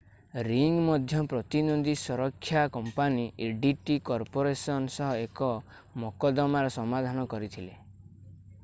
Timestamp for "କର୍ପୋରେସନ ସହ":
4.09-5.15